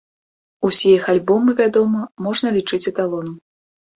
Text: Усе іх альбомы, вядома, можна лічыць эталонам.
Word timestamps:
Усе 0.67 0.93
іх 0.99 1.03
альбомы, 1.13 1.51
вядома, 1.59 2.01
можна 2.27 2.47
лічыць 2.57 2.83
эталонам. 2.93 3.37